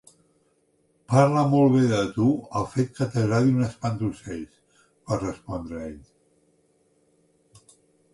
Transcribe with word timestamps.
"Parla 1.11 1.41
molt 1.49 1.73
bé 1.73 1.81
de 1.91 1.99
tu 2.15 2.29
el 2.61 2.65
fet 2.71 2.89
que 2.99 3.07
t'agradi 3.15 3.53
un 3.57 3.65
espantaocells", 3.65 4.81
va 5.11 5.19
respondre 5.21 5.83
ell. 5.91 6.01